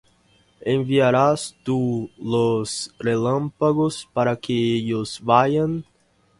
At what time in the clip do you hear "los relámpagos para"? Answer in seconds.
2.17-4.35